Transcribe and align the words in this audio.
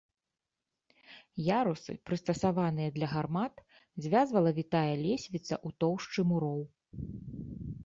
Ярусы, 1.47 1.91
прыстасаваныя 2.11 2.89
для 2.97 3.07
гармат, 3.13 3.55
звязвала 4.07 4.51
вітая 4.59 4.91
лесвіца 5.05 5.55
ў 5.67 5.81
тоўшчы 5.85 6.19
муроў. 6.35 6.61